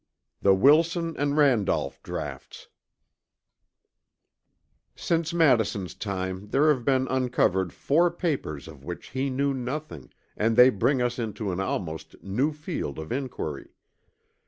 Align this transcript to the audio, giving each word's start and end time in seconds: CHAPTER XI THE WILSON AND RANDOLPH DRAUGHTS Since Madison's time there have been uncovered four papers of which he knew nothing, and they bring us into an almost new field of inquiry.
CHAPTER 0.01 0.29
XI 0.31 0.41
THE 0.41 0.55
WILSON 0.55 1.17
AND 1.17 1.37
RANDOLPH 1.37 2.01
DRAUGHTS 2.01 2.67
Since 4.95 5.31
Madison's 5.31 5.93
time 5.93 6.47
there 6.47 6.69
have 6.73 6.83
been 6.83 7.07
uncovered 7.07 7.71
four 7.71 8.09
papers 8.09 8.67
of 8.67 8.83
which 8.83 9.09
he 9.11 9.29
knew 9.29 9.53
nothing, 9.53 10.11
and 10.35 10.55
they 10.55 10.71
bring 10.71 11.03
us 11.03 11.19
into 11.19 11.51
an 11.51 11.59
almost 11.59 12.15
new 12.23 12.51
field 12.51 12.97
of 12.97 13.11
inquiry. 13.11 13.75